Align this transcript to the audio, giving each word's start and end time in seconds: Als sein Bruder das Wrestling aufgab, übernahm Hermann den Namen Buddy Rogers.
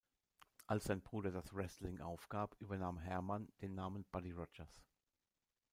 Als 0.65 0.85
sein 0.85 0.99
Bruder 1.03 1.29
das 1.31 1.53
Wrestling 1.53 2.01
aufgab, 2.01 2.55
übernahm 2.59 2.97
Hermann 2.97 3.47
den 3.61 3.75
Namen 3.75 4.03
Buddy 4.11 4.31
Rogers. 4.31 4.81